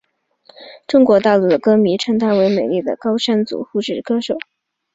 [0.87, 4.35] 中国大陆的歌迷称她为美丽的高山族护士歌手。